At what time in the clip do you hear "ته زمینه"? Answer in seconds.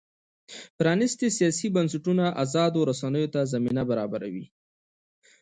3.33-3.83